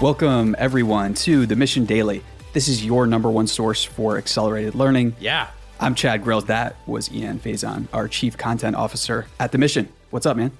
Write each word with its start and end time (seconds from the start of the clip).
Welcome, 0.00 0.54
everyone, 0.58 1.14
to 1.14 1.44
the 1.44 1.56
Mission 1.56 1.84
Daily. 1.84 2.22
This 2.52 2.68
is 2.68 2.84
your 2.84 3.04
number 3.04 3.28
one 3.28 3.48
source 3.48 3.82
for 3.82 4.16
accelerated 4.16 4.76
learning. 4.76 5.16
Yeah. 5.18 5.48
I'm 5.80 5.96
Chad 5.96 6.22
Grills. 6.22 6.44
That 6.44 6.76
was 6.86 7.12
Ian 7.12 7.40
Faison, 7.40 7.88
our 7.92 8.06
Chief 8.06 8.38
Content 8.38 8.76
Officer 8.76 9.26
at 9.40 9.50
the 9.50 9.58
Mission. 9.58 9.88
What's 10.10 10.24
up, 10.24 10.36
man? 10.36 10.52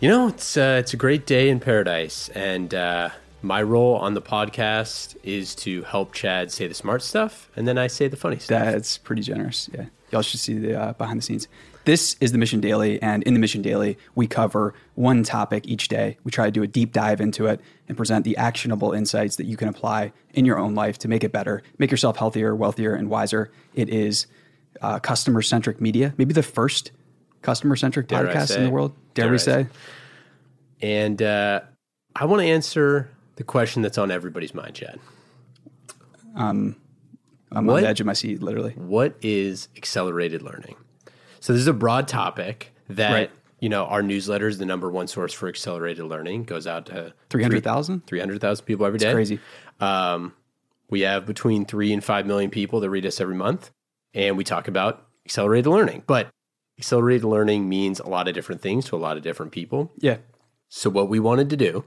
You 0.00 0.10
know, 0.10 0.28
it's 0.28 0.58
uh, 0.58 0.76
it's 0.78 0.92
a 0.92 0.98
great 0.98 1.24
day 1.24 1.48
in 1.48 1.58
paradise, 1.58 2.28
and 2.34 2.74
uh, 2.74 3.08
my 3.40 3.62
role 3.62 3.96
on 3.96 4.12
the 4.12 4.20
podcast 4.20 5.16
is 5.22 5.54
to 5.54 5.82
help 5.84 6.12
Chad 6.12 6.52
say 6.52 6.68
the 6.68 6.74
smart 6.74 7.02
stuff, 7.02 7.50
and 7.56 7.66
then 7.66 7.78
I 7.78 7.86
say 7.86 8.08
the 8.08 8.16
funny 8.16 8.38
stuff. 8.38 8.62
That's 8.62 8.98
pretty 8.98 9.22
generous. 9.22 9.70
Yeah. 9.72 9.86
Y'all 10.10 10.22
should 10.22 10.40
see 10.40 10.58
the 10.58 10.80
uh, 10.80 10.92
behind 10.94 11.18
the 11.18 11.22
scenes. 11.22 11.48
This 11.84 12.16
is 12.20 12.32
the 12.32 12.38
Mission 12.38 12.60
Daily, 12.60 13.00
and 13.00 13.22
in 13.22 13.34
the 13.34 13.40
Mission 13.40 13.62
Daily, 13.62 13.96
we 14.14 14.26
cover 14.26 14.74
one 14.94 15.22
topic 15.22 15.66
each 15.66 15.88
day. 15.88 16.18
We 16.24 16.30
try 16.30 16.44
to 16.44 16.50
do 16.50 16.62
a 16.62 16.66
deep 16.66 16.92
dive 16.92 17.20
into 17.20 17.46
it 17.46 17.60
and 17.88 17.96
present 17.96 18.24
the 18.24 18.36
actionable 18.36 18.92
insights 18.92 19.36
that 19.36 19.46
you 19.46 19.56
can 19.56 19.68
apply 19.68 20.12
in 20.34 20.44
your 20.44 20.58
own 20.58 20.74
life 20.74 20.98
to 20.98 21.08
make 21.08 21.24
it 21.24 21.32
better, 21.32 21.62
make 21.78 21.90
yourself 21.90 22.16
healthier, 22.16 22.54
wealthier, 22.54 22.94
and 22.94 23.08
wiser. 23.08 23.50
It 23.74 23.88
is 23.88 24.26
uh, 24.82 24.98
customer 24.98 25.42
centric 25.42 25.80
media, 25.80 26.14
maybe 26.18 26.34
the 26.34 26.42
first 26.42 26.92
customer 27.42 27.76
centric 27.76 28.08
podcast 28.08 28.56
in 28.56 28.64
the 28.64 28.70
world. 28.70 28.92
Dare, 29.14 29.26
Dare 29.26 29.32
we 29.32 29.38
say? 29.38 29.62
say? 29.62 29.68
And 30.82 31.22
uh, 31.22 31.60
I 32.14 32.24
want 32.26 32.42
to 32.42 32.46
answer 32.46 33.10
the 33.36 33.44
question 33.44 33.82
that's 33.82 33.98
on 33.98 34.10
everybody's 34.10 34.54
mind, 34.54 34.74
Chad. 34.74 34.98
I'm 37.52 37.58
on 37.58 37.66
What? 37.74 37.80
the 37.82 37.88
edge 37.88 38.00
of 38.00 38.06
my 38.06 38.12
seat, 38.12 38.42
literally. 38.42 38.72
What 38.76 39.14
is 39.22 39.68
accelerated 39.76 40.42
learning? 40.42 40.76
So 41.40 41.52
this 41.52 41.60
is 41.60 41.66
a 41.68 41.72
broad 41.72 42.06
topic 42.08 42.72
that 42.88 43.12
Right. 43.12 43.30
you 43.60 43.68
know 43.68 43.84
our 43.86 44.02
newsletter 44.02 44.46
is 44.48 44.58
the 44.58 44.66
number 44.66 44.90
one 44.90 45.06
source 45.08 45.32
for 45.32 45.48
accelerated 45.48 46.04
learning. 46.04 46.44
Goes 46.44 46.66
out 46.66 46.86
to 46.86 47.12
300,000? 47.30 48.06
three 48.06 48.20
hundred 48.20 48.40
thousand 48.40 48.64
people 48.66 48.86
every 48.86 48.98
day. 48.98 49.12
Crazy. 49.12 49.40
Um, 49.80 50.32
we 50.90 51.00
have 51.02 51.24
between 51.26 51.64
three 51.64 51.92
and 51.92 52.02
five 52.04 52.26
million 52.26 52.50
people 52.50 52.80
that 52.80 52.90
read 52.90 53.06
us 53.06 53.20
every 53.20 53.36
month, 53.36 53.70
and 54.14 54.36
we 54.36 54.44
talk 54.44 54.68
about 54.68 55.06
accelerated 55.24 55.66
learning. 55.66 56.02
But 56.06 56.28
accelerated 56.78 57.24
learning 57.24 57.68
means 57.68 58.00
a 58.00 58.08
lot 58.08 58.28
of 58.28 58.34
different 58.34 58.60
things 58.60 58.84
to 58.86 58.96
a 58.96 58.98
lot 58.98 59.16
of 59.16 59.22
different 59.22 59.52
people. 59.52 59.92
Yeah. 59.98 60.18
So, 60.68 60.90
what 60.90 61.08
we 61.08 61.18
wanted 61.20 61.50
to 61.50 61.56
do 61.56 61.84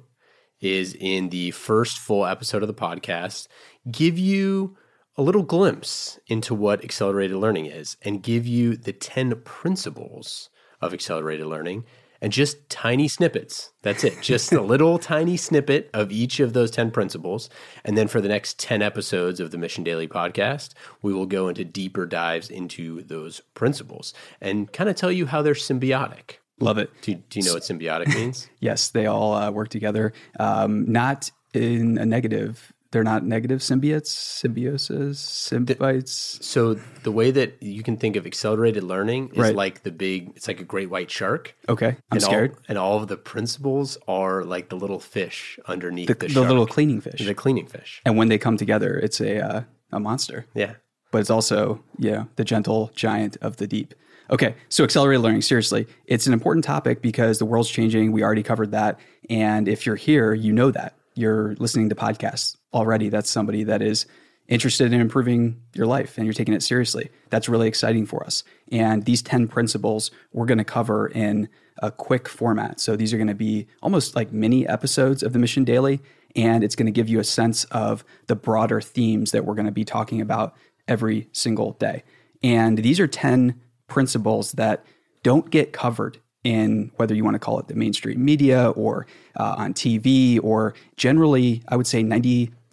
is 0.61 0.95
in 0.99 1.29
the 1.29 1.51
first 1.51 1.99
full 1.99 2.25
episode 2.25 2.63
of 2.63 2.67
the 2.67 2.73
podcast, 2.73 3.47
give 3.91 4.17
you 4.17 4.77
a 5.15 5.21
little 5.21 5.43
glimpse 5.43 6.19
into 6.27 6.55
what 6.55 6.83
accelerated 6.83 7.37
learning 7.37 7.67
is 7.67 7.97
and 8.01 8.23
give 8.23 8.47
you 8.47 8.75
the 8.75 8.93
10 8.93 9.41
principles 9.43 10.49
of 10.81 10.93
accelerated 10.93 11.45
learning 11.45 11.85
and 12.23 12.31
just 12.31 12.69
tiny 12.69 13.07
snippets. 13.07 13.71
That's 13.81 14.03
it. 14.03 14.21
Just 14.21 14.53
a 14.53 14.61
little 14.73 14.97
tiny 14.97 15.35
snippet 15.35 15.89
of 15.93 16.11
each 16.11 16.39
of 16.39 16.53
those 16.53 16.71
10 16.71 16.89
principles. 16.91 17.49
And 17.83 17.97
then 17.97 18.07
for 18.07 18.21
the 18.21 18.29
next 18.29 18.57
10 18.59 18.81
episodes 18.81 19.39
of 19.41 19.51
the 19.51 19.57
Mission 19.57 19.83
Daily 19.83 20.07
podcast, 20.07 20.73
we 21.01 21.13
will 21.13 21.25
go 21.25 21.49
into 21.49 21.65
deeper 21.65 22.05
dives 22.05 22.49
into 22.49 23.03
those 23.03 23.41
principles 23.53 24.13
and 24.39 24.71
kind 24.71 24.89
of 24.89 24.95
tell 24.95 25.11
you 25.11 25.25
how 25.25 25.41
they're 25.41 25.53
symbiotic. 25.53 26.37
Love 26.59 26.77
it. 26.77 26.89
Do, 27.01 27.15
do 27.15 27.39
you 27.39 27.45
know 27.45 27.53
what 27.53 27.63
symbiotic 27.63 28.07
means? 28.15 28.49
Yes, 28.59 28.89
they 28.89 29.05
all 29.05 29.33
uh, 29.33 29.51
work 29.51 29.67
together. 29.67 30.13
Um, 30.39 30.89
not 30.89 31.29
in 31.53 31.97
a 31.97 32.05
negative. 32.05 32.72
They're 32.93 33.03
not 33.03 33.25
negative 33.25 33.61
symbiotes, 33.61 34.05
symbiosis, 34.05 35.19
symbiotes. 35.19 36.43
So 36.43 36.75
the 37.01 37.11
way 37.11 37.31
that 37.31 37.57
you 37.59 37.81
can 37.81 37.97
think 37.97 38.15
of 38.15 38.27
accelerated 38.27 38.83
learning 38.83 39.29
is 39.33 39.39
Right. 39.39 39.55
like 39.55 39.81
the 39.81 39.89
big, 39.89 40.31
it's 40.35 40.47
like 40.47 40.59
a 40.59 40.63
great 40.63 40.91
white 40.91 41.09
shark. 41.09 41.55
Okay, 41.67 41.87
I'm 41.87 41.97
and 42.11 42.21
scared. 42.21 42.51
All, 42.51 42.57
and 42.67 42.77
all 42.77 42.97
of 43.01 43.07
the 43.07 43.17
principles 43.17 43.97
are 44.07 44.43
like 44.43 44.69
the 44.69 44.75
little 44.75 44.99
fish 44.99 45.57
underneath 45.65 46.07
the 46.07 46.13
the, 46.13 46.27
the 46.27 46.41
little 46.41 46.67
cleaning 46.67 47.01
fish. 47.01 47.25
the 47.25 47.33
cleaning 47.33 47.65
fish. 47.65 47.99
and 48.05 48.15
when 48.15 48.27
they 48.27 48.37
come 48.37 48.57
together, 48.57 48.95
it's 48.95 49.19
a 49.19 49.39
uh, 49.43 49.61
a 49.91 49.99
monster. 49.99 50.45
Yeah. 50.53 50.73
But 51.11 51.21
it's 51.21 51.31
also 51.31 51.83
yeah 51.97 52.25
the 52.35 52.43
gentle 52.45 52.91
giant 52.93 53.37
of 53.41 53.57
the 53.57 53.65
deep. 53.65 53.95
Okay, 54.29 54.53
so 54.69 54.83
accelerated 54.83 55.23
learning. 55.23 55.41
Seriously, 55.41 55.87
it's 56.05 56.27
an 56.27 56.33
important 56.33 56.63
topic 56.63 57.01
because 57.01 57.39
the 57.39 57.45
world's 57.45 57.71
changing. 57.71 58.11
We 58.11 58.21
already 58.21 58.43
covered 58.43 58.69
that, 58.71 58.99
and 59.31 59.67
if 59.67 59.87
you're 59.87 59.95
here, 59.95 60.35
you 60.35 60.53
know 60.53 60.69
that 60.69 60.93
you're 61.15 61.55
listening 61.55 61.89
to 61.89 61.95
podcasts 61.95 62.55
already. 62.73 63.09
That's 63.09 63.29
somebody 63.29 63.63
that 63.63 63.81
is 63.81 64.05
interested 64.47 64.91
in 64.91 64.99
improving 64.99 65.61
your 65.73 65.85
life 65.85 66.17
and 66.17 66.25
you're 66.25 66.33
taking 66.33 66.53
it 66.53 66.61
seriously. 66.61 67.09
That's 67.29 67.47
really 67.47 67.67
exciting 67.67 68.05
for 68.05 68.23
us. 68.23 68.43
And 68.71 69.05
these 69.05 69.21
10 69.21 69.47
principles 69.47 70.11
we're 70.33 70.45
going 70.45 70.57
to 70.57 70.63
cover 70.63 71.07
in 71.07 71.47
a 71.77 71.91
quick 71.91 72.27
format. 72.27 72.79
So 72.79 72.95
these 72.95 73.13
are 73.13 73.17
going 73.17 73.27
to 73.27 73.35
be 73.35 73.67
almost 73.81 74.15
like 74.15 74.31
mini 74.31 74.67
episodes 74.67 75.23
of 75.23 75.33
the 75.33 75.39
Mission 75.39 75.63
Daily. 75.63 76.01
And 76.35 76.63
it's 76.63 76.75
going 76.75 76.87
to 76.87 76.91
give 76.91 77.09
you 77.09 77.19
a 77.19 77.23
sense 77.23 77.63
of 77.65 78.03
the 78.27 78.35
broader 78.35 78.81
themes 78.81 79.31
that 79.31 79.45
we're 79.45 79.55
going 79.55 79.65
to 79.65 79.71
be 79.71 79.85
talking 79.85 80.19
about 80.19 80.55
every 80.87 81.29
single 81.31 81.73
day. 81.73 82.03
And 82.41 82.77
these 82.79 82.99
are 82.99 83.07
10 83.07 83.59
principles 83.87 84.53
that 84.53 84.85
don't 85.21 85.49
get 85.49 85.71
covered 85.71 86.19
in 86.43 86.91
whether 86.97 87.15
you 87.15 87.23
want 87.23 87.35
to 87.35 87.39
call 87.39 87.59
it 87.59 87.67
the 87.67 87.75
mainstream 87.75 88.23
media 88.23 88.71
or 88.71 89.07
uh, 89.37 89.55
on 89.57 89.73
TV 89.73 90.39
or 90.43 90.73
generally, 90.97 91.63
I 91.69 91.77
would 91.77 91.87
say 91.87 92.03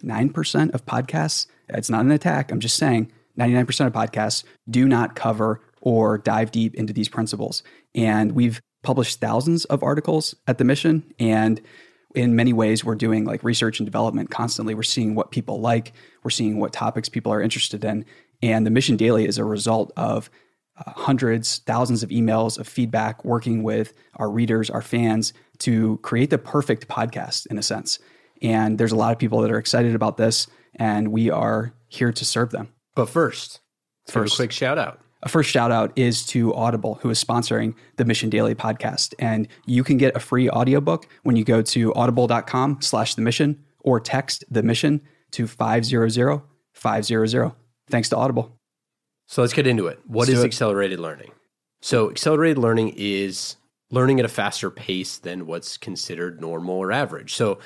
99% 0.01 0.73
of 0.73 0.85
podcasts. 0.85 1.47
It's 1.69 1.89
not 1.89 2.05
an 2.05 2.11
attack. 2.11 2.51
I'm 2.51 2.59
just 2.59 2.77
saying 2.77 3.11
99% 3.37 3.87
of 3.87 3.93
podcasts 3.93 4.43
do 4.69 4.87
not 4.87 5.15
cover 5.15 5.61
or 5.81 6.17
dive 6.17 6.51
deep 6.51 6.75
into 6.75 6.93
these 6.93 7.09
principles. 7.09 7.63
And 7.95 8.33
we've 8.33 8.61
published 8.83 9.19
thousands 9.19 9.65
of 9.65 9.83
articles 9.83 10.35
at 10.47 10.57
the 10.57 10.63
mission. 10.63 11.13
And 11.19 11.61
in 12.15 12.35
many 12.35 12.53
ways, 12.53 12.83
we're 12.83 12.95
doing 12.95 13.25
like 13.25 13.43
research 13.43 13.79
and 13.79 13.87
development 13.87 14.29
constantly. 14.29 14.75
We're 14.75 14.83
seeing 14.83 15.15
what 15.15 15.31
people 15.31 15.61
like, 15.61 15.93
we're 16.23 16.29
seeing 16.29 16.59
what 16.59 16.73
topics 16.73 17.09
people 17.09 17.31
are 17.31 17.41
interested 17.41 17.83
in. 17.83 18.05
And 18.41 18.65
the 18.65 18.71
Mission 18.71 18.97
Daily 18.97 19.25
is 19.25 19.37
a 19.37 19.45
result 19.45 19.91
of 19.95 20.29
uh, 20.77 20.91
hundreds, 20.91 21.59
thousands 21.59 22.03
of 22.03 22.09
emails 22.09 22.57
of 22.57 22.67
feedback, 22.67 23.23
working 23.23 23.63
with 23.63 23.93
our 24.15 24.29
readers, 24.29 24.69
our 24.69 24.81
fans 24.81 25.33
to 25.59 25.97
create 25.97 26.31
the 26.31 26.37
perfect 26.37 26.87
podcast 26.87 27.45
in 27.47 27.57
a 27.57 27.63
sense. 27.63 27.99
And 28.41 28.77
there's 28.77 28.91
a 28.91 28.95
lot 28.95 29.11
of 29.11 29.19
people 29.19 29.41
that 29.41 29.51
are 29.51 29.57
excited 29.57 29.95
about 29.95 30.17
this, 30.17 30.47
and 30.75 31.11
we 31.11 31.29
are 31.29 31.73
here 31.87 32.11
to 32.11 32.25
serve 32.25 32.51
them. 32.51 32.69
But 32.95 33.07
first, 33.09 33.59
First. 34.07 34.33
a 34.33 34.37
quick 34.37 34.51
shout 34.51 34.77
out. 34.77 34.99
A 35.23 35.29
first 35.29 35.51
shout 35.51 35.71
out 35.71 35.91
is 35.95 36.25
to 36.27 36.53
Audible, 36.55 36.95
who 37.01 37.09
is 37.11 37.23
sponsoring 37.23 37.75
the 37.97 38.05
Mission 38.05 38.29
Daily 38.31 38.55
podcast. 38.55 39.13
And 39.19 39.47
you 39.67 39.83
can 39.83 39.97
get 39.97 40.15
a 40.15 40.19
free 40.19 40.49
audiobook 40.49 41.07
when 41.21 41.35
you 41.35 41.43
go 41.43 41.61
to 41.61 41.93
audible.com 41.93 42.79
slash 42.81 43.13
the 43.13 43.21
mission 43.21 43.63
or 43.81 43.99
text 43.99 44.43
the 44.49 44.63
mission 44.63 45.01
to 45.31 45.45
500 45.45 46.41
500. 46.73 47.51
Thanks 47.89 48.09
to 48.09 48.17
Audible. 48.17 48.57
So 49.27 49.41
let's 49.43 49.53
get 49.53 49.67
into 49.67 49.85
it. 49.87 49.99
What 50.07 50.27
Let's 50.27 50.31
is 50.31 50.43
it. 50.43 50.47
accelerated 50.47 50.99
learning? 50.99 51.31
So 51.81 52.09
accelerated 52.09 52.57
learning 52.57 52.95
is 52.97 53.57
learning 53.91 54.19
at 54.19 54.25
a 54.25 54.29
faster 54.29 54.71
pace 54.71 55.17
than 55.19 55.45
what's 55.45 55.77
considered 55.77 56.41
normal 56.41 56.75
or 56.77 56.91
average. 56.91 57.33
So 57.35 57.59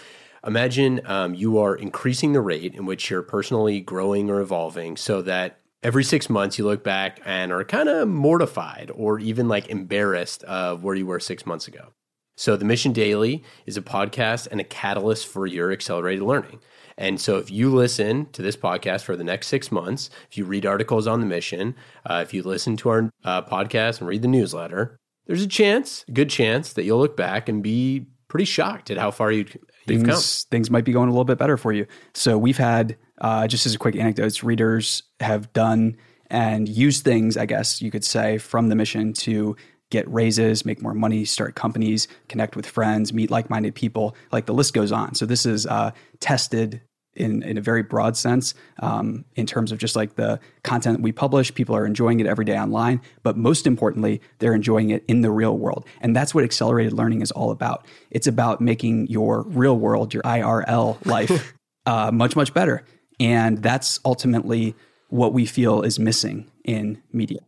imagine 0.46 1.02
um, 1.06 1.34
you 1.34 1.58
are 1.60 1.76
increasing 1.76 2.34
the 2.34 2.42
rate 2.42 2.74
in 2.74 2.86
which 2.86 3.10
you're 3.10 3.22
personally 3.22 3.82
growing 3.82 4.30
or 4.30 4.40
evolving 4.40 4.98
so 4.98 5.22
that 5.24 5.60
every 5.84 6.04
six 6.04 6.30
months 6.30 6.58
you 6.58 6.66
look 6.66 6.84
back 6.84 7.20
and 7.26 7.52
are 7.52 7.64
kind 7.64 7.90
of 7.90 8.08
mortified 8.08 8.92
or 8.96 9.20
even 9.20 9.48
like 9.48 9.70
embarrassed 9.70 10.44
of 10.44 10.84
where 10.84 10.96
you 10.96 11.06
were 11.06 11.20
six 11.20 11.46
months 11.46 11.68
ago. 11.68 11.94
So, 12.38 12.58
The 12.58 12.66
Mission 12.66 12.92
Daily 12.92 13.44
is 13.66 13.78
a 13.78 13.82
podcast 13.82 14.48
and 14.52 14.60
a 14.60 14.66
catalyst 14.66 15.26
for 15.26 15.48
your 15.48 15.72
accelerated 15.72 16.24
learning. 16.24 16.60
And 16.98 17.22
so, 17.22 17.38
if 17.38 17.50
you 17.50 17.74
listen 17.74 18.28
to 18.34 18.42
this 18.42 18.58
podcast 18.58 19.04
for 19.04 19.16
the 19.16 19.24
next 19.24 19.48
six 19.48 19.72
months, 19.72 20.10
if 20.30 20.38
you 20.38 20.44
read 20.44 20.66
articles 20.66 21.08
on 21.08 21.22
the 21.22 21.26
mission, 21.26 21.76
uh, 22.06 22.22
if 22.26 22.34
you 22.34 22.44
listen 22.44 22.76
to 22.78 22.90
our 22.90 23.10
uh, 23.24 23.42
podcast 23.44 24.00
and 24.00 24.10
read 24.10 24.22
the 24.22 24.28
newsletter, 24.28 24.98
there's 25.28 25.44
a 25.44 25.48
chance, 25.48 26.04
a 26.10 26.12
good 26.12 26.30
chance, 26.30 26.74
that 26.74 26.84
you'll 26.84 27.00
look 27.00 27.16
back 27.16 27.48
and 27.48 27.64
be 27.64 28.08
pretty 28.28 28.46
shocked 28.46 28.92
at 28.92 28.98
how 28.98 29.12
far 29.12 29.32
you, 29.32 29.46
you've 29.88 30.04
come. 30.04 30.12
things, 30.12 30.44
things 30.52 30.70
might 30.70 30.86
be 30.86 30.92
going 30.92 31.10
a 31.10 31.12
little 31.12 31.26
bit 31.26 31.38
better 31.38 31.58
for 31.58 31.72
you. 31.72 31.86
So 32.14 32.38
we've 32.38 32.58
had, 32.58 32.98
uh, 33.20 33.48
just 33.48 33.66
as 33.66 33.76
a 33.76 33.78
quick 33.78 33.96
anecdote, 33.96 34.44
readers 34.44 35.04
have 35.20 35.52
done 35.54 35.98
and 36.30 36.68
used 36.68 37.04
things, 37.04 37.38
I 37.38 37.46
guess 37.46 37.82
you 37.82 37.92
could 37.92 38.04
say, 38.04 38.38
from 38.38 38.70
the 38.70 38.76
mission 38.76 39.14
to 39.14 39.56
get 39.92 40.12
raises, 40.12 40.66
make 40.66 40.82
more 40.82 40.94
money, 40.94 41.26
start 41.26 41.56
companies, 41.56 42.08
connect 42.28 42.56
with 42.56 42.66
friends, 42.66 43.14
meet 43.14 43.30
like-minded 43.30 43.76
people. 43.76 44.16
Like 44.32 44.48
the 44.48 44.54
list 44.54 44.74
goes 44.74 44.92
on. 44.92 45.14
So 45.14 45.26
this 45.26 45.46
is 45.46 45.68
uh, 45.68 45.92
tested 46.20 46.82
in, 47.16 47.44
in 47.44 47.58
a 47.58 47.62
very 47.62 47.84
broad 47.84 48.18
sense 48.18 48.54
um, 48.80 49.26
in 49.36 49.46
terms 49.46 49.72
of 49.72 49.78
just 49.78 49.96
like 49.96 50.16
the 50.16 50.40
content 50.64 51.02
we 51.02 51.12
publish. 51.12 51.54
People 51.54 51.76
are 51.76 51.86
enjoying 51.86 52.20
it 52.20 52.28
every 52.28 52.46
day 52.46 52.58
online, 52.58 53.02
but 53.24 53.38
most 53.38 53.66
importantly, 53.66 54.22
they're 54.40 54.54
enjoying 54.54 54.90
it 54.90 55.04
in 55.08 55.22
the 55.22 55.32
real 55.32 55.58
world. 55.58 55.86
And 56.02 56.16
that's 56.16 56.34
what 56.34 56.44
accelerated 56.44 56.94
learning 56.94 57.22
is 57.22 57.32
all 57.32 57.52
about. 57.52 57.86
It's 58.12 58.28
about 58.28 58.62
making 58.62 59.08
your 59.08 59.44
real 59.44 59.78
world, 59.78 60.14
your 60.14 60.24
IRL 60.24 61.04
life, 61.06 61.54
uh, 61.86 62.12
much, 62.12 62.36
much 62.36 62.54
better. 62.54 62.84
And 63.20 63.62
that's 63.62 64.00
ultimately 64.04 64.76
what 65.10 65.34
we 65.34 65.46
feel 65.46 65.82
is 65.82 66.00
missing 66.00 66.52
in 66.66 67.02
media. 67.14 67.40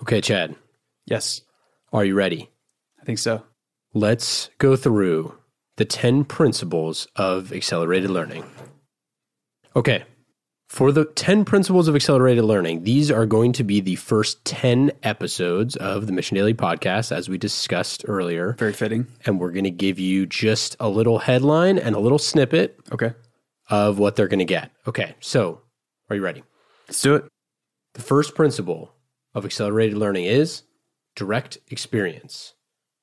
Okay, 0.00 0.20
Chad, 0.20 0.56
Yes, 1.06 1.42
are 1.92 2.04
you 2.04 2.14
ready? 2.14 2.50
I 3.00 3.04
think 3.04 3.18
so. 3.18 3.42
Let's 3.92 4.50
go 4.58 4.76
through 4.76 5.36
the 5.76 5.84
10 5.84 6.24
principles 6.24 7.08
of 7.16 7.52
accelerated 7.52 8.10
learning. 8.10 8.44
Okay, 9.74 10.04
for 10.68 10.92
the 10.92 11.04
10 11.04 11.44
principles 11.44 11.88
of 11.88 11.94
accelerated 11.94 12.44
learning, 12.44 12.84
these 12.84 13.10
are 13.10 13.26
going 13.26 13.52
to 13.52 13.64
be 13.64 13.80
the 13.80 13.96
first 13.96 14.44
10 14.44 14.92
episodes 15.02 15.76
of 15.76 16.06
the 16.06 16.12
Mission 16.12 16.34
Daily 16.34 16.54
podcast, 16.54 17.12
as 17.12 17.28
we 17.28 17.38
discussed 17.38 18.04
earlier. 18.08 18.54
Very 18.58 18.72
fitting. 18.72 19.06
And 19.26 19.38
we're 19.40 19.50
going 19.52 19.64
to 19.64 19.70
give 19.70 19.98
you 19.98 20.26
just 20.26 20.76
a 20.80 20.88
little 20.88 21.18
headline 21.18 21.78
and 21.78 21.94
a 21.94 21.98
little 22.00 22.18
snippet 22.18 22.78
Okay. 22.90 23.12
of 23.70 23.98
what 23.98 24.16
they're 24.16 24.28
going 24.28 24.38
to 24.38 24.44
get. 24.44 24.70
Okay, 24.86 25.14
so 25.20 25.60
are 26.10 26.16
you 26.16 26.22
ready? 26.22 26.42
Let's 26.88 27.00
do 27.00 27.14
it. 27.14 27.24
The 27.94 28.02
first 28.02 28.34
principle 28.34 28.92
of 29.34 29.44
accelerated 29.44 29.96
learning 29.96 30.24
is 30.24 30.62
direct 31.16 31.58
experience. 31.70 32.54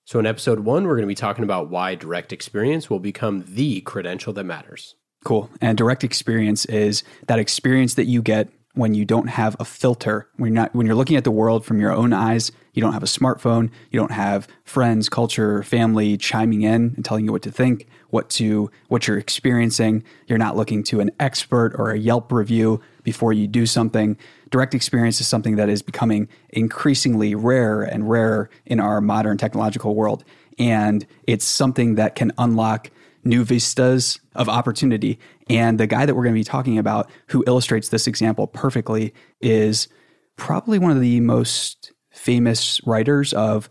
So, 0.05 0.17
in 0.17 0.25
episode 0.25 0.61
one, 0.61 0.85
we're 0.85 0.95
going 0.95 1.03
to 1.03 1.07
be 1.07 1.13
talking 1.13 1.43
about 1.43 1.69
why 1.69 1.93
direct 1.93 2.33
experience 2.33 2.89
will 2.89 2.99
become 2.99 3.45
the 3.47 3.81
credential 3.81 4.33
that 4.33 4.43
matters. 4.43 4.95
Cool. 5.23 5.49
And 5.61 5.77
direct 5.77 6.03
experience 6.03 6.65
is 6.65 7.03
that 7.27 7.39
experience 7.39 7.95
that 7.95 8.05
you 8.05 8.21
get 8.21 8.49
when 8.73 8.93
you 8.93 9.03
don't 9.03 9.27
have 9.27 9.55
a 9.59 9.65
filter, 9.65 10.29
when 10.37 10.53
you're 10.53 10.61
not 10.61 10.73
when 10.73 10.85
you're 10.85 10.95
looking 10.95 11.17
at 11.17 11.23
the 11.25 11.31
world 11.31 11.65
from 11.65 11.81
your 11.81 11.91
own 11.91 12.13
eyes, 12.13 12.51
you 12.73 12.81
don't 12.81 12.93
have 12.93 13.03
a 13.03 13.07
smartphone, 13.07 13.69
you 13.91 13.99
don't 13.99 14.11
have 14.11 14.47
friends, 14.63 15.09
culture, 15.09 15.63
family 15.63 16.15
chiming 16.15 16.61
in 16.61 16.93
and 16.95 17.03
telling 17.03 17.25
you 17.25 17.31
what 17.31 17.41
to 17.41 17.51
think, 17.51 17.87
what 18.09 18.29
to 18.29 18.71
what 18.87 19.07
you're 19.07 19.17
experiencing. 19.17 20.03
You're 20.27 20.37
not 20.37 20.55
looking 20.55 20.83
to 20.83 21.01
an 21.01 21.11
expert 21.19 21.73
or 21.77 21.91
a 21.91 21.97
Yelp 21.97 22.31
review 22.31 22.79
before 23.03 23.33
you 23.33 23.47
do 23.47 23.65
something. 23.65 24.17
Direct 24.49 24.73
experience 24.73 25.19
is 25.19 25.27
something 25.27 25.57
that 25.57 25.67
is 25.67 25.81
becoming 25.81 26.29
increasingly 26.49 27.35
rare 27.35 27.81
and 27.83 28.09
rarer 28.09 28.49
in 28.65 28.79
our 28.79 29.01
modern 29.01 29.37
technological 29.37 29.95
world. 29.95 30.23
And 30.57 31.05
it's 31.23 31.45
something 31.45 31.95
that 31.95 32.15
can 32.15 32.31
unlock 32.37 32.91
new 33.23 33.43
vistas 33.43 34.19
of 34.35 34.49
opportunity. 34.49 35.19
And 35.49 35.79
the 35.79 35.87
guy 35.87 36.05
that 36.05 36.15
we're 36.15 36.23
going 36.23 36.35
to 36.35 36.39
be 36.39 36.43
talking 36.43 36.77
about 36.77 37.09
who 37.27 37.43
illustrates 37.47 37.89
this 37.89 38.07
example 38.07 38.47
perfectly 38.47 39.13
is 39.41 39.87
probably 40.35 40.79
one 40.79 40.91
of 40.91 41.01
the 41.01 41.19
most 41.19 41.91
famous 42.11 42.81
writers 42.85 43.33
of 43.33 43.69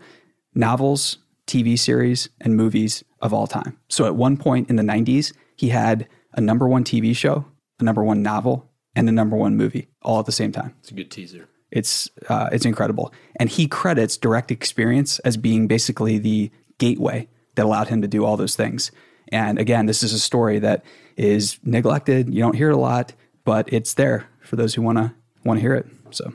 novels, 0.54 1.18
TV 1.46 1.78
series, 1.78 2.28
and 2.40 2.56
movies 2.56 3.04
of 3.20 3.32
all 3.32 3.46
time. 3.46 3.78
So 3.88 4.06
at 4.06 4.16
one 4.16 4.36
point 4.36 4.70
in 4.70 4.76
the 4.76 4.82
90s, 4.82 5.32
he 5.56 5.70
had 5.70 6.08
a 6.34 6.40
number 6.40 6.68
one 6.68 6.84
TV 6.84 7.16
show, 7.16 7.46
a 7.80 7.84
number 7.84 8.04
one 8.04 8.22
novel, 8.22 8.70
and 8.94 9.08
a 9.08 9.12
number 9.12 9.36
one 9.36 9.56
movie 9.56 9.88
all 10.02 10.18
at 10.20 10.26
the 10.26 10.32
same 10.32 10.52
time. 10.52 10.74
It's 10.80 10.90
a 10.90 10.94
good 10.94 11.10
teaser. 11.10 11.48
It's 11.70 12.08
uh, 12.28 12.48
it's 12.50 12.64
incredible, 12.64 13.12
and 13.36 13.50
he 13.50 13.68
credits 13.68 14.16
direct 14.16 14.50
experience 14.50 15.18
as 15.20 15.36
being 15.36 15.66
basically 15.66 16.16
the 16.16 16.50
gateway 16.78 17.28
that 17.56 17.66
allowed 17.66 17.88
him 17.88 18.00
to 18.00 18.08
do 18.08 18.24
all 18.24 18.36
those 18.38 18.56
things. 18.56 18.90
And 19.32 19.58
again, 19.58 19.86
this 19.86 20.02
is 20.02 20.12
a 20.12 20.18
story 20.18 20.58
that 20.60 20.84
is 21.16 21.58
neglected. 21.64 22.32
You 22.32 22.40
don't 22.40 22.56
hear 22.56 22.70
it 22.70 22.74
a 22.74 22.78
lot, 22.78 23.12
but 23.44 23.72
it's 23.72 23.94
there 23.94 24.28
for 24.40 24.56
those 24.56 24.74
who 24.74 24.82
want 24.82 24.98
to 24.98 25.14
want 25.44 25.58
to 25.58 25.60
hear 25.60 25.74
it. 25.74 25.86
So, 26.10 26.32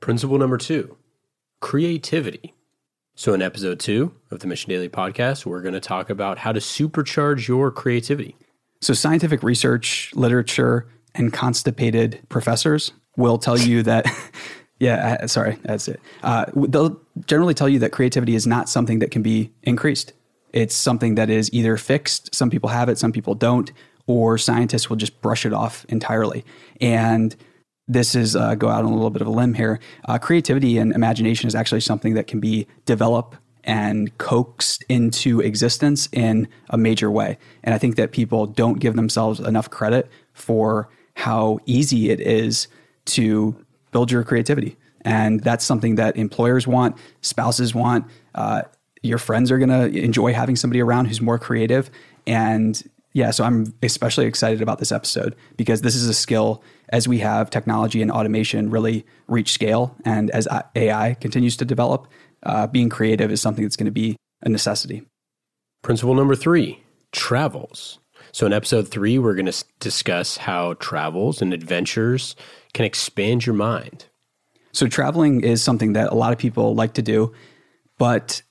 principle 0.00 0.38
number 0.38 0.58
2, 0.58 0.96
creativity. 1.60 2.54
So 3.14 3.34
in 3.34 3.42
episode 3.42 3.78
2 3.78 4.12
of 4.30 4.40
the 4.40 4.46
Mission 4.46 4.70
Daily 4.70 4.88
podcast, 4.88 5.44
we're 5.44 5.60
going 5.60 5.74
to 5.74 5.80
talk 5.80 6.08
about 6.08 6.38
how 6.38 6.52
to 6.52 6.60
supercharge 6.60 7.46
your 7.46 7.70
creativity. 7.70 8.36
So 8.80 8.94
scientific 8.94 9.42
research, 9.42 10.10
literature, 10.14 10.88
and 11.14 11.30
constipated 11.32 12.20
professors 12.30 12.92
will 13.16 13.36
tell 13.36 13.58
you 13.58 13.82
that 13.84 14.06
yeah, 14.80 15.18
uh, 15.22 15.26
sorry, 15.26 15.58
that's 15.62 15.86
it. 15.88 16.00
Uh, 16.22 16.46
they'll 16.56 17.00
generally 17.26 17.54
tell 17.54 17.68
you 17.68 17.78
that 17.80 17.92
creativity 17.92 18.34
is 18.34 18.46
not 18.46 18.68
something 18.68 18.98
that 18.98 19.10
can 19.10 19.22
be 19.22 19.52
increased. 19.62 20.12
It's 20.52 20.74
something 20.74 21.14
that 21.14 21.30
is 21.30 21.52
either 21.52 21.76
fixed, 21.76 22.34
some 22.34 22.50
people 22.50 22.68
have 22.68 22.88
it, 22.88 22.98
some 22.98 23.12
people 23.12 23.34
don't, 23.34 23.72
or 24.06 24.38
scientists 24.38 24.90
will 24.90 24.96
just 24.96 25.20
brush 25.20 25.46
it 25.46 25.52
off 25.52 25.86
entirely. 25.88 26.44
And 26.80 27.34
this 27.88 28.14
is 28.14 28.36
uh, 28.36 28.54
go 28.54 28.68
out 28.68 28.84
on 28.84 28.92
a 28.92 28.94
little 28.94 29.10
bit 29.10 29.22
of 29.22 29.28
a 29.28 29.30
limb 29.30 29.54
here. 29.54 29.80
Uh, 30.06 30.18
creativity 30.18 30.78
and 30.78 30.92
imagination 30.92 31.48
is 31.48 31.54
actually 31.54 31.80
something 31.80 32.14
that 32.14 32.26
can 32.26 32.40
be 32.40 32.66
developed 32.84 33.36
and 33.64 34.16
coaxed 34.18 34.84
into 34.88 35.40
existence 35.40 36.08
in 36.12 36.48
a 36.70 36.76
major 36.76 37.10
way. 37.10 37.38
And 37.62 37.74
I 37.74 37.78
think 37.78 37.96
that 37.96 38.12
people 38.12 38.46
don't 38.46 38.80
give 38.80 38.96
themselves 38.96 39.40
enough 39.40 39.70
credit 39.70 40.10
for 40.32 40.88
how 41.14 41.60
easy 41.66 42.10
it 42.10 42.20
is 42.20 42.66
to 43.04 43.54
build 43.92 44.10
your 44.10 44.24
creativity. 44.24 44.76
And 45.02 45.40
that's 45.40 45.64
something 45.64 45.96
that 45.96 46.16
employers 46.16 46.66
want, 46.66 46.96
spouses 47.20 47.74
want. 47.74 48.06
Uh, 48.34 48.62
your 49.02 49.18
friends 49.18 49.50
are 49.50 49.58
going 49.58 49.68
to 49.68 49.98
enjoy 49.98 50.32
having 50.32 50.56
somebody 50.56 50.80
around 50.80 51.06
who's 51.06 51.20
more 51.20 51.38
creative. 51.38 51.90
And 52.26 52.82
yeah, 53.12 53.30
so 53.30 53.44
I'm 53.44 53.74
especially 53.82 54.26
excited 54.26 54.62
about 54.62 54.78
this 54.78 54.92
episode 54.92 55.36
because 55.56 55.82
this 55.82 55.94
is 55.94 56.08
a 56.08 56.14
skill 56.14 56.62
as 56.88 57.06
we 57.06 57.18
have 57.18 57.50
technology 57.50 58.00
and 58.00 58.10
automation 58.10 58.70
really 58.70 59.04
reach 59.26 59.52
scale. 59.52 59.94
And 60.04 60.30
as 60.30 60.48
AI 60.74 61.14
continues 61.20 61.56
to 61.58 61.64
develop, 61.64 62.06
uh, 62.44 62.66
being 62.66 62.88
creative 62.88 63.30
is 63.30 63.40
something 63.40 63.64
that's 63.64 63.76
going 63.76 63.86
to 63.86 63.92
be 63.92 64.16
a 64.42 64.48
necessity. 64.48 65.02
Principle 65.82 66.14
number 66.14 66.34
three 66.34 66.82
travels. 67.12 67.98
So, 68.30 68.46
in 68.46 68.52
episode 68.52 68.88
three, 68.88 69.18
we're 69.18 69.34
going 69.34 69.46
to 69.46 69.64
discuss 69.78 70.38
how 70.38 70.74
travels 70.74 71.42
and 71.42 71.52
adventures 71.52 72.34
can 72.72 72.84
expand 72.84 73.44
your 73.44 73.54
mind. 73.54 74.06
So, 74.72 74.86
traveling 74.86 75.42
is 75.42 75.62
something 75.62 75.92
that 75.94 76.12
a 76.12 76.14
lot 76.14 76.32
of 76.32 76.38
people 76.38 76.74
like 76.74 76.94
to 76.94 77.02
do, 77.02 77.32
but 77.98 78.42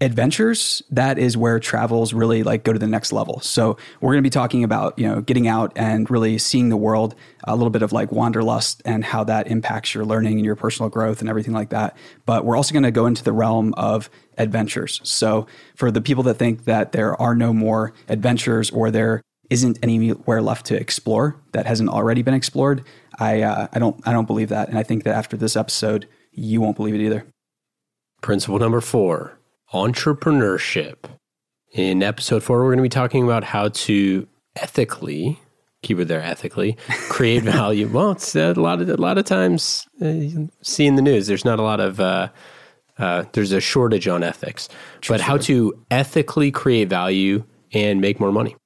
adventures 0.00 0.82
that 0.90 1.18
is 1.18 1.36
where 1.36 1.60
travels 1.60 2.14
really 2.14 2.42
like 2.42 2.64
go 2.64 2.72
to 2.72 2.78
the 2.78 2.86
next 2.86 3.12
level. 3.12 3.40
So 3.40 3.76
we're 4.00 4.12
going 4.12 4.22
to 4.22 4.26
be 4.26 4.30
talking 4.30 4.64
about 4.64 4.98
you 4.98 5.06
know 5.06 5.20
getting 5.20 5.46
out 5.46 5.72
and 5.76 6.10
really 6.10 6.38
seeing 6.38 6.70
the 6.70 6.76
world 6.76 7.14
a 7.44 7.54
little 7.54 7.70
bit 7.70 7.82
of 7.82 7.92
like 7.92 8.10
wanderlust 8.10 8.80
and 8.84 9.04
how 9.04 9.24
that 9.24 9.48
impacts 9.48 9.94
your 9.94 10.04
learning 10.04 10.34
and 10.34 10.44
your 10.44 10.56
personal 10.56 10.88
growth 10.88 11.20
and 11.20 11.28
everything 11.28 11.52
like 11.52 11.70
that. 11.70 11.96
But 12.24 12.44
we're 12.44 12.56
also 12.56 12.72
going 12.72 12.84
to 12.84 12.90
go 12.90 13.06
into 13.06 13.22
the 13.22 13.32
realm 13.32 13.74
of 13.74 14.08
adventures. 14.38 15.00
So 15.04 15.46
for 15.74 15.90
the 15.90 16.00
people 16.00 16.22
that 16.24 16.34
think 16.34 16.64
that 16.64 16.92
there 16.92 17.20
are 17.20 17.34
no 17.34 17.52
more 17.52 17.92
adventures 18.08 18.70
or 18.70 18.90
there 18.90 19.20
isn't 19.50 19.78
anywhere 19.82 20.40
left 20.40 20.66
to 20.66 20.76
explore 20.76 21.36
that 21.52 21.66
hasn't 21.66 21.88
already 21.88 22.22
been 22.22 22.34
explored 22.34 22.84
i 23.18 23.42
uh, 23.42 23.66
i 23.72 23.80
don't 23.80 24.00
i 24.06 24.12
don't 24.12 24.26
believe 24.26 24.48
that. 24.48 24.68
And 24.68 24.78
i 24.78 24.84
think 24.84 25.02
that 25.04 25.14
after 25.14 25.36
this 25.36 25.56
episode 25.56 26.06
you 26.32 26.60
won't 26.60 26.76
believe 26.76 26.94
it 26.94 27.00
either. 27.00 27.26
Principle 28.22 28.60
number 28.60 28.80
4 28.80 29.39
entrepreneurship. 29.72 30.96
In 31.72 32.02
episode 32.02 32.42
four, 32.42 32.58
we're 32.58 32.70
going 32.70 32.78
to 32.78 32.82
be 32.82 32.88
talking 32.88 33.24
about 33.24 33.44
how 33.44 33.68
to 33.68 34.26
ethically 34.56 35.38
keep 35.82 35.98
it 35.98 36.08
there 36.08 36.20
ethically 36.20 36.76
create 37.08 37.42
value. 37.42 37.88
well, 37.88 38.10
it's 38.10 38.34
a 38.36 38.52
lot 38.52 38.82
of 38.82 38.88
a 38.88 38.96
lot 38.96 39.18
of 39.18 39.24
times 39.24 39.86
uh, 40.02 40.12
see 40.62 40.86
in 40.86 40.96
the 40.96 41.02
news. 41.02 41.26
There's 41.26 41.44
not 41.44 41.58
a 41.58 41.62
lot 41.62 41.80
of 41.80 42.00
uh, 42.00 42.28
uh, 42.98 43.24
there's 43.32 43.52
a 43.52 43.60
shortage 43.60 44.06
on 44.08 44.22
ethics, 44.22 44.68
True 45.00 45.14
but 45.14 45.20
how 45.20 45.38
to 45.38 45.72
ethically 45.90 46.50
create 46.50 46.88
value 46.88 47.44
and 47.72 48.00
make 48.00 48.20
more 48.20 48.32
money 48.32 48.56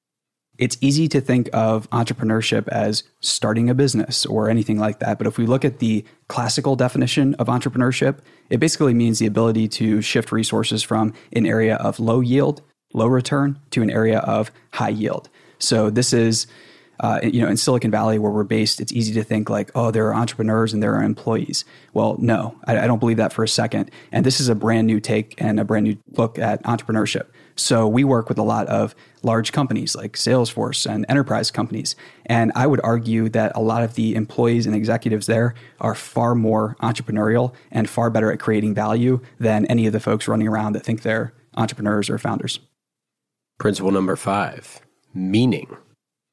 it's 0.59 0.79
easy 0.81 1.09
to 1.09 1.21
think 1.21 1.51
of 1.53 1.89
entrepreneurship 1.91 2.69
as 2.69 3.03
starting 3.21 3.69
a 3.69 3.75
business 3.75 4.25
or 4.25 4.49
anything 4.49 4.79
like 4.79 5.01
that. 5.01 5.19
But 5.19 5.27
if 5.27 5.37
we 5.37 5.47
look 5.47 5.65
at 5.65 5.81
the 5.81 6.05
classical 6.29 6.77
definition 6.77 7.35
of 7.35 7.49
entrepreneurship, 7.49 8.21
it 8.51 8.59
basically 8.59 8.95
means 8.95 9.19
the 9.19 9.27
ability 9.27 9.69
to 9.69 10.01
shift 10.01 10.31
resources 10.31 10.83
from 10.83 11.13
an 11.33 11.47
area 11.47 11.77
of 11.77 11.99
low 11.99 12.21
yield, 12.21 12.63
low 12.93 13.07
return 13.07 13.59
to 13.71 13.83
an 13.83 13.91
area 13.91 14.19
of 14.21 14.53
high 14.73 14.91
yield. 14.91 15.29
So 15.59 15.91
this 15.91 16.13
is, 16.13 16.47
uh, 17.01 17.19
you 17.23 17.43
know, 17.43 17.49
in 17.49 17.57
Silicon 17.57 17.91
Valley 17.91 18.21
where 18.21 18.31
we're 18.31 18.45
based, 18.45 18.81
it's 18.81 18.93
easy 18.93 19.13
to 19.15 19.25
think 19.25 19.51
like, 19.51 19.73
oh, 19.75 19.91
there 19.91 20.07
are 20.07 20.15
entrepreneurs 20.15 20.73
and 20.73 20.81
there 20.83 20.95
are 20.95 21.03
employees. 21.03 21.65
Well, 21.93 22.17
no, 22.21 22.57
I, 22.67 22.81
I 22.81 22.87
don't 22.87 23.01
believe 23.01 23.17
that 23.17 23.33
for 23.33 23.43
a 23.43 23.49
second. 23.49 23.91
And 24.13 24.25
this 24.25 24.41
is 24.41 24.49
a 24.49 24.55
brand 24.55 24.87
new 24.87 25.01
take 25.01 25.35
and 25.39 25.59
a 25.59 25.65
brand 25.65 25.85
new 25.85 25.97
look 26.13 26.39
at 26.39 26.63
entrepreneurship. 26.63 27.27
So 27.57 27.87
we 27.87 28.05
work 28.05 28.29
with 28.29 28.39
a 28.39 28.43
lot 28.43 28.67
of 28.67 28.95
large 29.23 29.53
companies 29.53 29.95
like 29.95 30.15
Salesforce 30.15 30.91
and 30.91 31.07
enterprise 31.09 31.51
companies. 31.51 31.97
And 32.27 32.53
I 32.55 32.67
would 32.67 32.81
argue 32.83 33.29
that 33.31 33.53
a 33.55 33.61
lot 33.61 33.83
of 33.83 33.95
the 33.95 34.15
employees 34.15 34.67
and 34.67 34.75
executives 34.75 35.27
there 35.27 35.55
are 35.81 35.95
far 35.95 36.35
more 36.35 36.77
entrepreneurial 36.83 37.55
and 37.71 37.89
far 37.89 38.11
better 38.11 38.33
at 38.33 38.41
creating 38.41 38.75
value 38.75 39.21
than 39.39 39.67
any 39.67 39.87
of 39.87 39.93
the 39.93 40.01
folks 40.01 40.27
running 40.29 40.49
around 40.49 40.73
that 40.75 40.85
think 40.85 41.03
they're 41.03 41.33
entrepreneurs 41.57 42.11
or 42.11 42.19
founders. 42.19 42.59
Principle 43.59 43.93
number 43.93 44.17
five 44.17 44.81
meaning. 45.15 45.77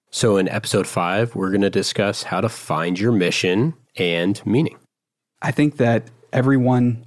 So, 0.09 0.37
in 0.37 0.49
episode 0.49 0.87
five, 0.87 1.35
we're 1.35 1.51
going 1.51 1.61
to 1.61 1.69
discuss 1.69 2.23
how 2.23 2.41
to 2.41 2.49
find 2.49 2.99
your 2.99 3.11
mission 3.11 3.75
and 3.95 4.43
meaning. 4.45 4.77
I 5.41 5.51
think 5.51 5.77
that 5.77 6.09
everyone 6.33 7.05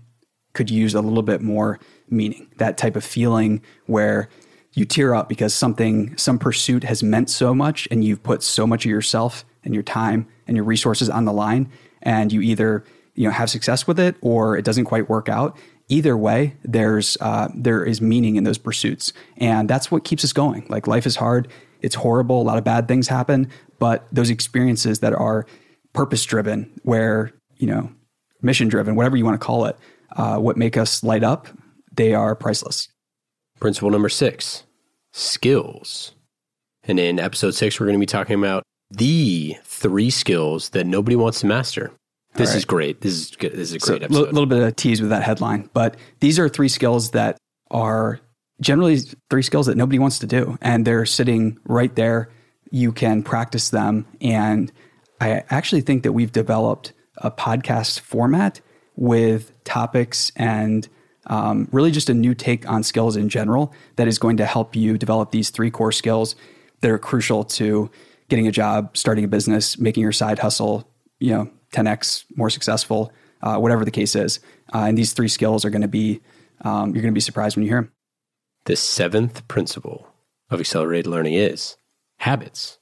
could 0.55 0.71
use 0.71 0.95
a 0.95 1.03
little 1.03 1.23
bit 1.23 1.43
more 1.43 1.79
meaning, 2.09 2.49
that 2.59 2.77
type 2.77 2.97
of 2.97 3.05
feeling 3.05 3.63
where 3.87 4.29
you 4.73 4.85
tear 4.85 5.15
up 5.15 5.29
because 5.29 5.55
something, 5.55 6.17
some 6.17 6.39
pursuit 6.39 6.85
has 6.85 7.03
meant 7.03 7.31
so 7.31 7.55
much 7.55 7.87
and 7.91 8.05
you've 8.05 8.23
put 8.23 8.43
so 8.43 8.67
much 8.67 8.85
of 8.85 8.91
yourself 8.91 9.45
and 9.63 9.73
your 9.73 9.83
time 9.83 10.27
and 10.47 10.57
your 10.57 10.65
resources 10.65 11.09
on 11.09 11.25
the 11.25 11.33
line 11.33 11.71
and 12.03 12.33
you 12.33 12.41
either 12.41 12.85
you 13.15 13.25
know 13.25 13.31
have 13.31 13.51
success 13.51 13.87
with 13.87 13.99
it 13.99 14.17
or 14.21 14.57
it 14.57 14.65
doesn't 14.65 14.85
quite 14.85 15.09
work 15.09 15.29
out. 15.29 15.57
Either 15.89 16.17
way, 16.17 16.57
there's 16.65 17.17
uh, 17.21 17.49
there 17.55 17.85
is 17.85 18.01
meaning 18.01 18.37
in 18.37 18.45
those 18.45 18.59
pursuits, 18.59 19.13
and 19.37 19.69
that's 19.69 19.91
what 19.91 20.05
keeps 20.05 20.25
us 20.25 20.33
going. 20.33 20.67
Like 20.69 20.87
life 20.87 21.07
is 21.07 21.17
hard, 21.17 21.49
it's 21.83 21.95
horrible, 21.95 22.41
a 22.41 22.45
lot 22.45 22.59
of 22.59 22.65
bad 22.65 22.89
things 22.89 23.09
happen, 23.09 23.51
but 23.79 24.07
those 24.11 24.31
experiences 24.31 25.01
that 25.01 25.13
are 25.13 25.47
purpose 25.93 26.25
driven, 26.25 26.71
where 26.85 27.33
you 27.57 27.67
know 27.67 27.93
mission 28.41 28.69
driven, 28.69 28.95
whatever 28.95 29.17
you 29.17 29.25
want 29.25 29.39
to 29.41 29.45
call 29.45 29.67
it, 29.67 29.77
uh, 30.17 30.39
what 30.39 30.57
make 30.57 30.77
us 30.77 31.03
light 31.03 31.23
up, 31.23 31.49
they 31.97 32.15
are 32.15 32.35
priceless. 32.35 32.89
Principle 33.61 33.91
number 33.91 34.09
six: 34.09 34.65
skills. 35.13 36.13
And 36.87 37.01
in 37.01 37.19
episode 37.19 37.53
six, 37.55 37.81
we're 37.81 37.87
going 37.87 37.99
to 37.99 38.01
be 38.01 38.07
talking 38.07 38.39
about 38.39 38.63
the 38.91 39.57
three 39.65 40.11
skills 40.11 40.71
that 40.71 40.87
nobody 40.87 41.17
wants 41.17 41.41
to 41.41 41.47
master. 41.47 41.93
This 42.35 42.51
right. 42.51 42.57
is 42.57 42.65
great. 42.65 43.01
This 43.01 43.13
is 43.15 43.31
good. 43.37 43.53
This 43.53 43.73
is 43.73 43.75
a 43.75 43.79
great 43.79 44.01
so, 44.01 44.05
episode. 44.05 44.23
A 44.23 44.33
little 44.33 44.47
bit 44.47 44.63
of 44.63 44.77
tease 44.77 45.01
with 45.01 45.11
that 45.11 45.23
headline, 45.23 45.71
but 45.73 45.97
these 46.21 46.39
are 46.39 46.49
three 46.49 46.69
skills 46.69 47.13
that 47.13 47.39
are 47.71 48.21
generally 48.61 48.99
three 49.31 49.43
skills 49.43 49.67
that 49.67 49.77
nobody 49.77 49.99
wants 49.99 50.19
to 50.19 50.27
do, 50.27 50.59
and 50.61 50.85
they're 50.85 51.07
sitting 51.07 51.59
right 51.65 51.95
there. 51.95 52.29
You 52.71 52.93
can 52.93 53.23
practice 53.23 53.71
them, 53.71 54.07
and 54.21 54.73
I 55.21 55.45
actually 55.49 55.83
think 55.83 56.03
that 56.03 56.13
we've 56.13 56.33
developed 56.33 56.93
a 57.19 57.31
podcast 57.31 58.01
format 58.01 58.61
with 58.97 59.53
topics 59.65 60.33
and 60.37 60.89
um, 61.27 61.69
really 61.73 61.91
just 61.91 62.09
a 62.09 62.15
new 62.15 62.35
take 62.35 62.69
on 62.69 62.83
skills 62.83 63.17
in 63.17 63.29
general 63.29 63.73
that 63.97 64.09
is 64.09 64.19
going 64.19 64.37
to 64.37 64.47
help 64.47 64.77
you 64.77 64.99
develop 64.99 65.31
these 65.31 65.51
three 65.51 65.71
core 65.71 65.93
skills 65.93 66.37
that 66.81 66.91
are 66.91 66.99
crucial 66.99 67.45
to 67.45 67.91
getting 68.29 68.47
a 68.47 68.53
job, 68.53 68.97
starting 68.97 69.25
a 69.25 69.29
business, 69.29 69.79
making 69.79 70.03
your 70.03 70.13
side 70.13 70.39
hustle, 70.39 70.89
you 71.19 71.31
know, 71.31 71.51
10x 71.73 72.25
more 72.37 72.51
successful, 72.51 73.13
uh, 73.43 73.57
whatever 73.57 73.85
the 73.85 73.91
case 73.91 74.15
is. 74.15 74.41
Uh, 74.75 74.85
and 74.89 74.99
these 74.99 75.13
three 75.13 75.29
skills 75.29 75.65
are 75.65 75.71
going 75.71 75.83
to 75.83 75.89
be, 75.89 76.21
um, 76.63 76.95
you're 76.95 77.03
going 77.03 77.13
to 77.13 77.17
be 77.17 77.21
surprised 77.21 77.57
when 77.57 77.65
you 77.65 77.71
hear 77.71 77.83
them. 77.83 77.93
The 78.67 78.77
seventh 78.77 79.47
principle 79.49 80.09
of 80.51 80.61
accelerated 80.61 81.07
learning 81.07 81.35
is 81.35 81.77
habits. 82.19 82.79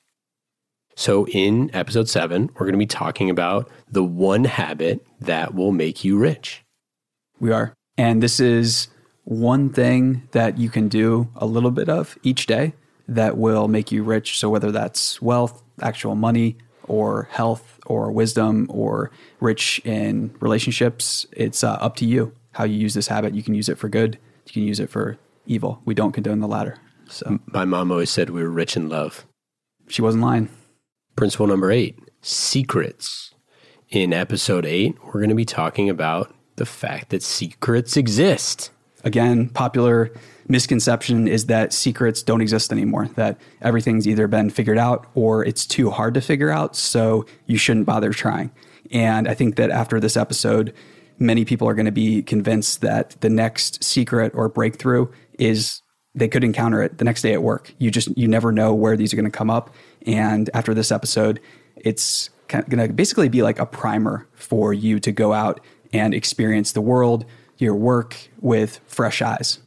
So, 0.94 1.26
in 1.28 1.74
episode 1.74 2.08
seven, 2.08 2.50
we're 2.54 2.66
going 2.66 2.74
to 2.74 2.78
be 2.78 2.86
talking 2.86 3.30
about 3.30 3.70
the 3.90 4.04
one 4.04 4.44
habit 4.44 5.04
that 5.20 5.54
will 5.54 5.72
make 5.72 6.04
you 6.04 6.18
rich. 6.18 6.64
We 7.40 7.50
are. 7.50 7.74
And 7.96 8.22
this 8.22 8.40
is 8.40 8.88
one 9.24 9.70
thing 9.70 10.28
that 10.32 10.58
you 10.58 10.68
can 10.68 10.88
do 10.88 11.28
a 11.36 11.46
little 11.46 11.70
bit 11.70 11.88
of 11.88 12.18
each 12.22 12.46
day 12.46 12.74
that 13.08 13.36
will 13.36 13.68
make 13.68 13.92
you 13.92 14.02
rich. 14.02 14.38
So, 14.38 14.48
whether 14.48 14.70
that's 14.70 15.20
wealth, 15.20 15.62
actual 15.80 16.14
money, 16.14 16.56
or 16.84 17.28
health, 17.30 17.78
or 17.86 18.10
wisdom, 18.10 18.66
or 18.68 19.10
rich 19.40 19.80
in 19.84 20.34
relationships, 20.40 21.26
it's 21.32 21.62
uh, 21.62 21.72
up 21.74 21.96
to 21.96 22.04
you 22.04 22.32
how 22.52 22.64
you 22.64 22.76
use 22.76 22.94
this 22.94 23.08
habit. 23.08 23.34
You 23.34 23.42
can 23.42 23.54
use 23.54 23.68
it 23.68 23.78
for 23.78 23.88
good, 23.88 24.18
you 24.46 24.52
can 24.52 24.62
use 24.62 24.80
it 24.80 24.90
for 24.90 25.18
evil. 25.46 25.80
We 25.84 25.94
don't 25.94 26.12
condone 26.12 26.40
the 26.40 26.48
latter. 26.48 26.78
So, 27.08 27.40
my 27.46 27.64
mom 27.64 27.90
always 27.90 28.10
said 28.10 28.30
we 28.30 28.42
were 28.42 28.50
rich 28.50 28.76
in 28.76 28.88
love. 28.88 29.26
She 29.88 30.02
wasn't 30.02 30.24
lying. 30.24 30.48
Principle 31.16 31.46
number 31.46 31.70
eight 31.70 31.98
secrets. 32.22 33.34
In 33.90 34.14
episode 34.14 34.64
eight, 34.64 34.96
we're 35.04 35.20
going 35.20 35.28
to 35.28 35.34
be 35.34 35.44
talking 35.44 35.90
about 35.90 36.34
the 36.62 36.66
fact 36.66 37.08
that 37.08 37.24
secrets 37.24 37.96
exist. 37.96 38.70
Again, 39.02 39.48
popular 39.48 40.12
misconception 40.46 41.26
is 41.26 41.46
that 41.46 41.72
secrets 41.72 42.22
don't 42.22 42.40
exist 42.40 42.70
anymore, 42.70 43.08
that 43.16 43.36
everything's 43.62 44.06
either 44.06 44.28
been 44.28 44.48
figured 44.48 44.78
out 44.78 45.08
or 45.16 45.44
it's 45.44 45.66
too 45.66 45.90
hard 45.90 46.14
to 46.14 46.20
figure 46.20 46.50
out, 46.50 46.76
so 46.76 47.26
you 47.46 47.58
shouldn't 47.58 47.84
bother 47.84 48.12
trying. 48.12 48.52
And 48.92 49.26
I 49.26 49.34
think 49.34 49.56
that 49.56 49.70
after 49.72 49.98
this 49.98 50.16
episode, 50.16 50.72
many 51.18 51.44
people 51.44 51.68
are 51.68 51.74
going 51.74 51.86
to 51.86 51.90
be 51.90 52.22
convinced 52.22 52.80
that 52.82 53.20
the 53.22 53.28
next 53.28 53.82
secret 53.82 54.30
or 54.32 54.48
breakthrough 54.48 55.08
is 55.40 55.82
they 56.14 56.28
could 56.28 56.44
encounter 56.44 56.80
it 56.80 56.98
the 56.98 57.04
next 57.04 57.22
day 57.22 57.32
at 57.32 57.42
work. 57.42 57.74
You 57.78 57.90
just 57.90 58.16
you 58.16 58.28
never 58.28 58.52
know 58.52 58.72
where 58.72 58.96
these 58.96 59.12
are 59.12 59.16
going 59.16 59.32
to 59.32 59.36
come 59.36 59.50
up. 59.50 59.74
And 60.06 60.48
after 60.54 60.74
this 60.74 60.92
episode, 60.92 61.40
it's 61.74 62.30
going 62.46 62.86
to 62.86 62.92
basically 62.92 63.28
be 63.28 63.42
like 63.42 63.58
a 63.58 63.66
primer 63.66 64.28
for 64.34 64.72
you 64.72 65.00
to 65.00 65.10
go 65.10 65.32
out 65.32 65.60
and 65.92 66.14
experience 66.14 66.72
the 66.72 66.80
world, 66.80 67.24
your 67.58 67.74
work 67.74 68.16
with 68.40 68.80
fresh 68.86 69.22
eyes. 69.22 69.58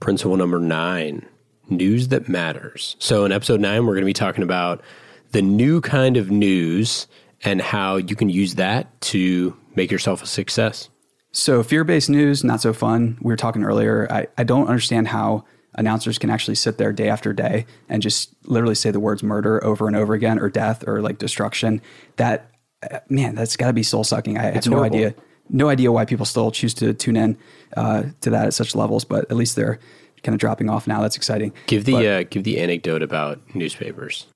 Principle 0.00 0.36
number 0.36 0.58
nine 0.58 1.26
news 1.70 2.08
that 2.08 2.28
matters. 2.28 2.96
So, 2.98 3.24
in 3.24 3.32
episode 3.32 3.60
nine, 3.60 3.86
we're 3.86 3.94
going 3.94 4.02
to 4.02 4.06
be 4.06 4.12
talking 4.12 4.42
about 4.42 4.82
the 5.30 5.42
new 5.42 5.80
kind 5.80 6.16
of 6.16 6.30
news 6.30 7.06
and 7.44 7.60
how 7.60 7.96
you 7.96 8.14
can 8.14 8.28
use 8.28 8.56
that 8.56 9.00
to 9.00 9.56
make 9.74 9.90
yourself 9.90 10.22
a 10.22 10.26
success. 10.26 10.88
So, 11.32 11.62
fear 11.62 11.84
based 11.84 12.10
news, 12.10 12.44
not 12.44 12.60
so 12.60 12.72
fun. 12.72 13.18
We 13.22 13.32
were 13.32 13.36
talking 13.36 13.64
earlier. 13.64 14.06
I, 14.10 14.26
I 14.36 14.44
don't 14.44 14.66
understand 14.66 15.08
how 15.08 15.44
announcers 15.74 16.18
can 16.18 16.28
actually 16.28 16.56
sit 16.56 16.76
there 16.76 16.92
day 16.92 17.08
after 17.08 17.32
day 17.32 17.64
and 17.88 18.02
just 18.02 18.34
literally 18.44 18.74
say 18.74 18.90
the 18.90 19.00
words 19.00 19.22
murder 19.22 19.64
over 19.64 19.86
and 19.86 19.96
over 19.96 20.12
again 20.12 20.38
or 20.38 20.50
death 20.50 20.86
or 20.86 21.00
like 21.00 21.18
destruction. 21.18 21.80
That, 22.16 22.50
uh, 22.90 22.98
man, 23.08 23.34
that's 23.34 23.56
got 23.56 23.68
to 23.68 23.72
be 23.72 23.82
soul 23.82 24.04
sucking. 24.04 24.36
I 24.36 24.48
it's 24.48 24.66
have 24.66 24.72
no 24.72 24.78
horrible. 24.78 24.96
idea 24.96 25.14
no 25.52 25.68
idea 25.68 25.92
why 25.92 26.04
people 26.04 26.26
still 26.26 26.50
choose 26.50 26.74
to 26.74 26.94
tune 26.94 27.16
in 27.16 27.38
uh, 27.76 28.04
to 28.22 28.30
that 28.30 28.46
at 28.46 28.54
such 28.54 28.74
levels, 28.74 29.04
but 29.04 29.30
at 29.30 29.36
least 29.36 29.54
they're 29.54 29.78
kind 30.22 30.34
of 30.34 30.40
dropping 30.40 30.70
off 30.70 30.86
now. 30.86 31.02
That's 31.02 31.16
exciting. 31.16 31.52
Give 31.66 31.84
the 31.84 32.08
uh, 32.08 32.22
give 32.28 32.44
the 32.44 32.58
anecdote 32.58 33.02
about 33.02 33.40
newspapers 33.54 34.26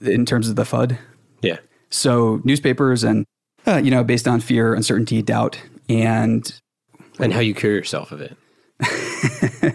in 0.00 0.24
terms 0.24 0.48
of 0.48 0.56
the 0.56 0.64
FUD. 0.64 0.98
Yeah. 1.42 1.58
So 1.90 2.40
newspapers 2.44 3.04
and 3.04 3.26
uh, 3.66 3.76
you 3.76 3.90
know 3.90 4.04
based 4.04 4.28
on 4.28 4.40
fear, 4.40 4.74
uncertainty, 4.74 5.20
doubt, 5.22 5.60
and 5.88 6.58
and 7.18 7.32
how 7.32 7.40
you 7.40 7.54
cure 7.54 7.72
yourself 7.72 8.12
of 8.12 8.20
it. 8.20 8.36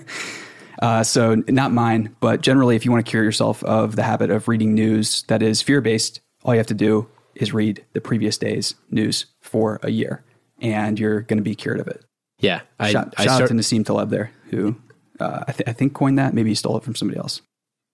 uh, 0.81 1.03
so 1.03 1.35
not 1.47 1.71
mine, 1.71 2.15
but 2.19 2.41
generally, 2.41 2.75
if 2.75 2.85
you 2.85 2.91
want 2.91 3.05
to 3.05 3.09
cure 3.09 3.23
yourself 3.23 3.63
of 3.63 3.95
the 3.95 4.03
habit 4.03 4.29
of 4.29 4.47
reading 4.47 4.73
news 4.73 5.23
that 5.23 5.41
is 5.41 5.61
fear 5.61 5.81
based, 5.81 6.21
all 6.43 6.53
you 6.53 6.59
have 6.59 6.67
to 6.67 6.73
do 6.73 7.07
is 7.35 7.53
read 7.53 7.83
the 7.93 8.01
previous 8.01 8.37
day's 8.37 8.75
news 8.91 9.25
for 9.41 9.79
a 9.81 9.89
year 9.89 10.23
and 10.61 10.99
you're 10.99 11.21
going 11.21 11.37
to 11.37 11.43
be 11.43 11.55
cured 11.55 11.79
of 11.79 11.87
it. 11.87 12.05
Yeah. 12.39 12.61
I, 12.79 12.91
shout, 12.91 13.13
I 13.17 13.25
shout 13.25 13.35
start, 13.35 13.41
out 13.43 13.47
to 13.49 13.53
Nassim 13.55 13.85
Taleb 13.85 14.09
there, 14.09 14.31
who 14.49 14.75
uh, 15.19 15.43
I, 15.47 15.51
th- 15.51 15.67
I 15.67 15.73
think 15.73 15.93
coined 15.93 16.17
that. 16.17 16.33
Maybe 16.33 16.49
he 16.49 16.55
stole 16.55 16.77
it 16.77 16.83
from 16.83 16.95
somebody 16.95 17.19
else. 17.19 17.41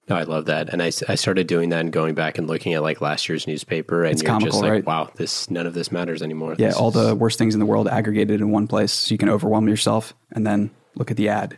No, 0.09 0.15
I 0.15 0.23
love 0.23 0.45
that, 0.45 0.69
and 0.69 0.81
I, 0.81 0.87
I 1.09 1.15
started 1.15 1.47
doing 1.47 1.67
that 1.69 1.81
and 1.81 1.91
going 1.91 2.15
back 2.15 2.37
and 2.37 2.47
looking 2.47 2.73
at 2.73 2.81
like 2.81 3.01
last 3.01 3.27
year's 3.27 3.45
newspaper, 3.45 4.05
and 4.05 4.13
it's 4.13 4.23
you're 4.23 4.31
comical, 4.31 4.51
just 4.51 4.61
like, 4.61 4.71
right? 4.71 4.85
wow, 4.85 5.09
this 5.15 5.51
none 5.51 5.67
of 5.67 5.73
this 5.73 5.91
matters 5.91 6.21
anymore. 6.21 6.55
Yeah, 6.57 6.67
this 6.67 6.77
all 6.77 6.87
is... 6.87 6.93
the 6.93 7.13
worst 7.13 7.37
things 7.37 7.53
in 7.53 7.59
the 7.59 7.65
world 7.65 7.89
aggregated 7.89 8.39
in 8.39 8.49
one 8.51 8.67
place, 8.67 8.93
so 8.93 9.13
you 9.13 9.17
can 9.17 9.27
overwhelm 9.27 9.67
yourself, 9.67 10.13
and 10.31 10.47
then 10.47 10.71
look 10.95 11.11
at 11.11 11.17
the 11.17 11.27
ad. 11.27 11.57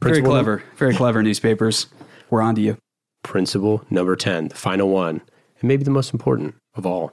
Principle 0.00 0.32
very 0.32 0.34
clever, 0.34 0.62
very 0.76 0.94
clever 0.96 1.22
newspapers. 1.22 1.86
We're 2.28 2.42
on 2.42 2.56
to 2.56 2.60
you. 2.60 2.76
Principle 3.22 3.84
number 3.88 4.16
ten, 4.16 4.48
the 4.48 4.56
final 4.56 4.88
one, 4.88 5.22
and 5.60 5.68
maybe 5.68 5.84
the 5.84 5.92
most 5.92 6.12
important 6.12 6.56
of 6.74 6.86
all: 6.86 7.12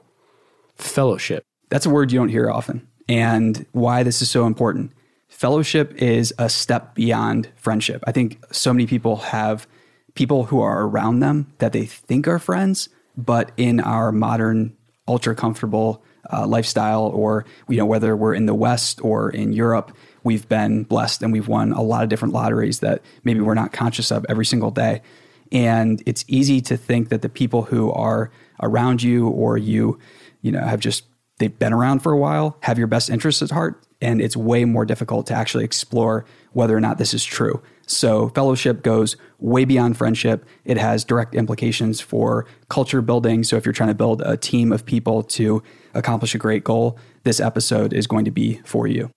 fellowship. 0.74 1.44
That's 1.70 1.86
a 1.86 1.90
word 1.90 2.10
you 2.10 2.18
don't 2.18 2.30
hear 2.30 2.50
often 2.50 2.88
and 3.08 3.66
why 3.72 4.02
this 4.02 4.22
is 4.22 4.30
so 4.30 4.46
important. 4.46 4.92
Fellowship 5.28 5.94
is 6.00 6.32
a 6.38 6.48
step 6.48 6.94
beyond 6.94 7.48
friendship. 7.56 8.02
I 8.06 8.12
think 8.12 8.42
so 8.52 8.72
many 8.72 8.86
people 8.86 9.16
have 9.16 9.66
people 10.14 10.44
who 10.44 10.60
are 10.60 10.84
around 10.84 11.20
them 11.20 11.52
that 11.58 11.72
they 11.72 11.86
think 11.86 12.28
are 12.28 12.38
friends, 12.38 12.88
but 13.16 13.52
in 13.56 13.80
our 13.80 14.12
modern, 14.12 14.76
ultra 15.08 15.34
comfortable 15.34 16.02
uh, 16.32 16.46
lifestyle, 16.46 17.06
or 17.06 17.44
you 17.68 17.76
know 17.76 17.84
whether 17.86 18.16
we're 18.16 18.34
in 18.34 18.46
the 18.46 18.54
West 18.54 19.00
or 19.02 19.28
in 19.30 19.52
Europe, 19.52 19.94
we've 20.22 20.48
been 20.48 20.84
blessed 20.84 21.22
and 21.22 21.32
we've 21.32 21.48
won 21.48 21.72
a 21.72 21.82
lot 21.82 22.02
of 22.02 22.08
different 22.08 22.32
lotteries 22.32 22.80
that 22.80 23.02
maybe 23.24 23.40
we're 23.40 23.54
not 23.54 23.72
conscious 23.72 24.10
of 24.10 24.24
every 24.28 24.46
single 24.46 24.70
day. 24.70 25.02
And 25.52 26.02
it's 26.06 26.24
easy 26.26 26.60
to 26.62 26.76
think 26.76 27.10
that 27.10 27.22
the 27.22 27.28
people 27.28 27.62
who 27.62 27.92
are 27.92 28.30
around 28.62 29.02
you 29.02 29.28
or 29.28 29.58
you, 29.58 29.98
you 30.40 30.50
know, 30.50 30.64
have 30.64 30.80
just 30.80 31.04
they've 31.38 31.58
been 31.58 31.72
around 31.72 32.00
for 32.00 32.12
a 32.12 32.18
while, 32.18 32.56
have 32.60 32.78
your 32.78 32.86
best 32.86 33.10
interests 33.10 33.42
at 33.42 33.50
heart, 33.50 33.84
and 34.00 34.20
it's 34.20 34.36
way 34.36 34.64
more 34.64 34.84
difficult 34.84 35.26
to 35.26 35.34
actually 35.34 35.64
explore 35.64 36.24
whether 36.52 36.76
or 36.76 36.80
not 36.80 36.98
this 36.98 37.14
is 37.14 37.24
true. 37.24 37.62
So, 37.86 38.28
fellowship 38.30 38.82
goes 38.82 39.16
way 39.38 39.64
beyond 39.64 39.96
friendship. 39.96 40.44
It 40.64 40.78
has 40.78 41.04
direct 41.04 41.34
implications 41.34 42.00
for 42.00 42.46
culture 42.68 43.02
building. 43.02 43.44
So, 43.44 43.56
if 43.56 43.66
you're 43.66 43.72
trying 43.72 43.90
to 43.90 43.94
build 43.94 44.22
a 44.22 44.36
team 44.36 44.72
of 44.72 44.86
people 44.86 45.22
to 45.22 45.62
accomplish 45.92 46.34
a 46.34 46.38
great 46.38 46.64
goal, 46.64 46.98
this 47.24 47.40
episode 47.40 47.92
is 47.92 48.06
going 48.06 48.24
to 48.24 48.30
be 48.30 48.60
for 48.64 48.86
you. 48.86 49.10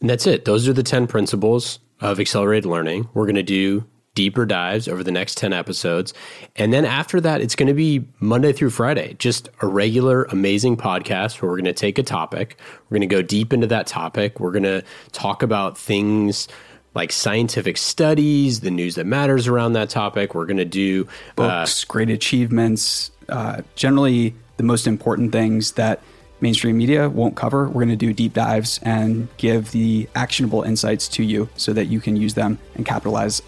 And 0.00 0.08
that's 0.08 0.26
it. 0.26 0.44
Those 0.44 0.68
are 0.68 0.72
the 0.72 0.82
10 0.82 1.06
principles 1.06 1.78
of 2.00 2.20
accelerated 2.20 2.66
learning. 2.66 3.08
We're 3.14 3.26
going 3.26 3.36
to 3.36 3.42
do 3.42 3.86
deeper 4.20 4.44
dives 4.44 4.86
over 4.86 5.02
the 5.02 5.10
next 5.10 5.38
10 5.38 5.54
episodes. 5.54 6.12
And 6.54 6.74
then 6.74 6.84
after 6.84 7.22
that, 7.22 7.40
it's 7.40 7.56
going 7.56 7.68
to 7.68 7.74
be 7.74 8.04
Monday 8.18 8.52
through 8.52 8.68
Friday, 8.68 9.14
just 9.14 9.48
a 9.62 9.66
regular, 9.66 10.24
amazing 10.24 10.76
podcast 10.76 11.40
where 11.40 11.50
we're 11.50 11.56
going 11.56 11.64
to 11.64 11.72
take 11.72 11.98
a 11.98 12.02
topic. 12.02 12.58
We're 12.90 12.98
going 12.98 13.08
to 13.08 13.14
go 13.14 13.22
deep 13.22 13.54
into 13.54 13.66
that 13.68 13.86
topic. 13.86 14.38
We're 14.38 14.50
going 14.50 14.64
to 14.64 14.84
talk 15.12 15.42
about 15.42 15.78
things 15.78 16.48
like 16.94 17.12
scientific 17.12 17.78
studies, 17.78 18.60
the 18.60 18.70
news 18.70 18.96
that 18.96 19.06
matters 19.06 19.48
around 19.48 19.72
that 19.72 19.88
topic. 19.88 20.34
We're 20.34 20.44
going 20.44 20.58
to 20.58 20.66
do 20.66 21.08
uh, 21.08 21.32
books, 21.36 21.84
uh, 21.84 21.86
great 21.88 22.10
achievements, 22.10 23.12
uh, 23.30 23.62
generally 23.74 24.34
the 24.58 24.64
most 24.64 24.86
important 24.86 25.32
things 25.32 25.72
that 25.72 26.02
mainstream 26.42 26.76
media 26.76 27.08
won't 27.08 27.36
cover. 27.36 27.68
We're 27.68 27.86
going 27.86 27.88
to 27.88 27.96
do 27.96 28.12
deep 28.12 28.34
dives 28.34 28.80
and 28.82 29.28
give 29.38 29.70
the 29.70 30.10
actionable 30.14 30.62
insights 30.62 31.08
to 31.08 31.22
you 31.22 31.48
so 31.56 31.72
that 31.72 31.86
you 31.86 32.00
can 32.00 32.16
use 32.16 32.34
them 32.34 32.58
and 32.74 32.84
capitalize 32.84 33.40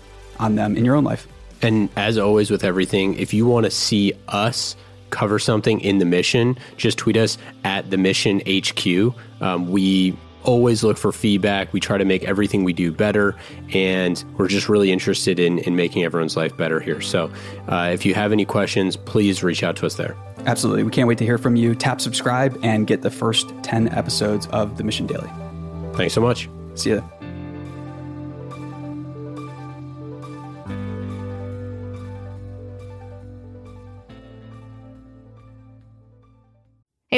on 0.43 0.57
them 0.57 0.77
in 0.77 0.85
your 0.85 0.95
own 0.95 1.05
life. 1.05 1.27
And 1.63 1.89
as 1.97 2.19
always, 2.19 2.51
with 2.51 2.65
everything, 2.65 3.15
if 3.15 3.33
you 3.33 3.47
want 3.47 3.65
to 3.65 3.71
see 3.71 4.13
us 4.29 4.77
cover 5.11 5.39
something 5.39 5.81
in 5.81 5.99
the 5.99 6.05
mission, 6.05 6.59
just 6.77 6.99
tweet 6.99 7.17
us 7.17 7.39
at 7.65 7.91
the 7.91 7.97
mission 7.97 8.43
HQ. 8.49 9.15
Um, 9.41 9.71
we 9.71 10.17
always 10.43 10.83
look 10.83 10.99
for 10.99 11.13
feedback. 11.13 11.73
We 11.73 11.79
try 11.79 11.99
to 11.99 12.05
make 12.05 12.25
everything 12.25 12.65
we 12.65 12.73
do 12.73 12.91
better, 12.91 13.37
and 13.73 14.23
we're 14.37 14.49
just 14.49 14.69
really 14.69 14.91
interested 14.91 15.39
in, 15.39 15.61
in 15.61 15.77
making 15.77 16.03
everyone's 16.03 16.37
life 16.37 16.57
better 16.57 16.81
here. 16.81 17.01
So 17.01 17.31
uh, 17.69 17.91
if 17.93 18.05
you 18.05 18.15
have 18.15 18.33
any 18.33 18.45
questions, 18.45 18.97
please 18.97 19.45
reach 19.45 19.63
out 19.63 19.77
to 19.77 19.87
us 19.87 19.95
there. 19.95 20.17
Absolutely. 20.47 20.83
We 20.83 20.91
can't 20.91 21.07
wait 21.07 21.19
to 21.19 21.25
hear 21.25 21.39
from 21.39 21.55
you. 21.55 21.77
Tap 21.77 22.01
subscribe 22.01 22.59
and 22.65 22.89
get 22.89 23.03
the 23.03 23.11
first 23.11 23.53
10 23.63 23.89
episodes 23.91 24.49
of 24.49 24.77
The 24.77 24.83
Mission 24.83 25.07
Daily. 25.07 25.31
Thanks 25.95 26.15
so 26.15 26.21
much. 26.21 26.49
See 26.75 26.91
you. 26.91 27.22